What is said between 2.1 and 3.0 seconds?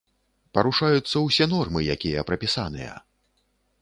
прапісаныя.